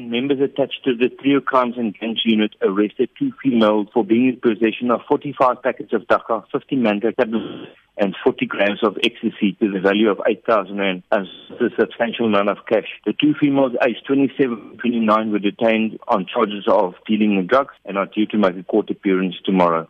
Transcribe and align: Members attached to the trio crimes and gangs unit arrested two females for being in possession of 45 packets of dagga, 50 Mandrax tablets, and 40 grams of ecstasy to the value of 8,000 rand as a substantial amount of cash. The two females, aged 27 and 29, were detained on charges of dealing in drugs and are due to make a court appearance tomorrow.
Members 0.00 0.38
attached 0.40 0.84
to 0.84 0.94
the 0.94 1.08
trio 1.08 1.40
crimes 1.40 1.74
and 1.76 1.96
gangs 1.98 2.22
unit 2.24 2.54
arrested 2.62 3.10
two 3.18 3.32
females 3.42 3.88
for 3.92 4.04
being 4.04 4.28
in 4.28 4.40
possession 4.40 4.90
of 4.92 5.00
45 5.08 5.60
packets 5.62 5.92
of 5.92 6.02
dagga, 6.06 6.44
50 6.52 6.76
Mandrax 6.76 7.16
tablets, 7.16 7.68
and 7.96 8.14
40 8.22 8.46
grams 8.46 8.78
of 8.84 8.96
ecstasy 9.02 9.56
to 9.60 9.72
the 9.72 9.80
value 9.80 10.08
of 10.08 10.20
8,000 10.24 10.78
rand 10.78 11.02
as 11.10 11.26
a 11.60 11.68
substantial 11.78 12.26
amount 12.26 12.48
of 12.48 12.58
cash. 12.68 12.86
The 13.06 13.12
two 13.12 13.34
females, 13.40 13.72
aged 13.84 14.04
27 14.06 14.52
and 14.52 14.78
29, 14.78 15.32
were 15.32 15.38
detained 15.40 15.98
on 16.06 16.26
charges 16.32 16.64
of 16.68 16.94
dealing 17.06 17.36
in 17.36 17.48
drugs 17.48 17.74
and 17.84 17.98
are 17.98 18.06
due 18.06 18.26
to 18.26 18.38
make 18.38 18.56
a 18.56 18.62
court 18.62 18.90
appearance 18.90 19.34
tomorrow. 19.44 19.88